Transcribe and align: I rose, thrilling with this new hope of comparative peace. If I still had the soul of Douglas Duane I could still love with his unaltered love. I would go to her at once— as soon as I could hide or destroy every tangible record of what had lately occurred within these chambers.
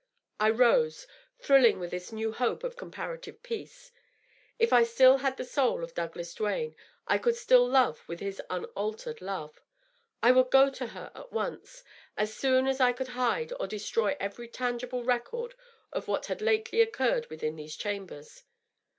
I 0.39 0.49
rose, 0.49 1.05
thrilling 1.37 1.77
with 1.79 1.91
this 1.91 2.11
new 2.11 2.31
hope 2.31 2.63
of 2.63 2.75
comparative 2.75 3.43
peace. 3.43 3.91
If 4.57 4.73
I 4.73 4.81
still 4.83 5.17
had 5.19 5.37
the 5.37 5.45
soul 5.45 5.83
of 5.83 5.93
Douglas 5.93 6.33
Duane 6.33 6.75
I 7.05 7.19
could 7.19 7.35
still 7.35 7.67
love 7.69 8.01
with 8.07 8.19
his 8.19 8.41
unaltered 8.49 9.21
love. 9.21 9.61
I 10.23 10.31
would 10.31 10.49
go 10.49 10.71
to 10.71 10.87
her 10.87 11.11
at 11.13 11.31
once— 11.31 11.83
as 12.17 12.33
soon 12.35 12.65
as 12.65 12.79
I 12.79 12.93
could 12.93 13.09
hide 13.09 13.53
or 13.59 13.67
destroy 13.67 14.17
every 14.19 14.47
tangible 14.47 15.03
record 15.03 15.53
of 15.93 16.07
what 16.07 16.25
had 16.25 16.41
lately 16.41 16.81
occurred 16.81 17.29
within 17.29 17.55
these 17.55 17.75
chambers. 17.75 18.43